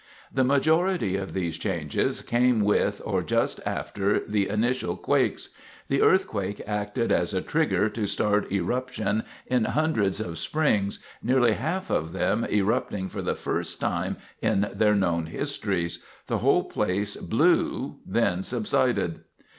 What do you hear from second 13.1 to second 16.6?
the first time in their known histories. The